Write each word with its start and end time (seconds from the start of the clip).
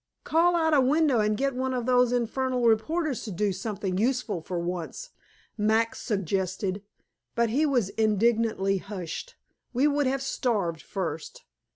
"Call 0.23 0.55
out 0.55 0.73
of 0.73 0.83
a 0.83 0.87
window, 0.87 1.19
and 1.19 1.37
get 1.37 1.53
one 1.53 1.75
of 1.75 1.85
those 1.85 2.11
infernal 2.11 2.63
reporters 2.65 3.21
to 3.25 3.31
do 3.31 3.53
something 3.53 3.99
useful 3.99 4.41
for 4.41 4.57
once," 4.57 5.11
Max 5.59 6.01
suggested. 6.01 6.81
But 7.35 7.51
he 7.51 7.67
was 7.67 7.89
indignantly 7.89 8.79
hushed. 8.79 9.35
We 9.73 9.87
would 9.87 10.07
have 10.07 10.23
starved 10.23 10.81
first. 10.81 11.43